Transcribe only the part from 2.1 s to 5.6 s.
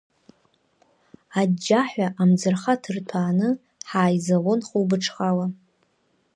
амӡырха ҭырҭәааны ҳааизалон хәылбыҽхала.